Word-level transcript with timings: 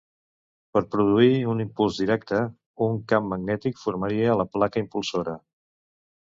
Per 0.75 0.81
produir 0.93 1.35
un 1.51 1.59
impuls 1.65 1.99
directe, 2.03 2.39
un 2.87 2.97
camp 3.13 3.29
magnètic 3.35 3.79
formaria 3.83 4.39
la 4.41 4.49
placa 4.57 4.83
impulsora. 4.87 5.37